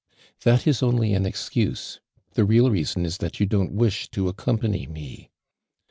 [0.45, 1.99] ''"That is only an excuse.
[2.33, 5.29] The real njason is that you tlon't wish to accompany me."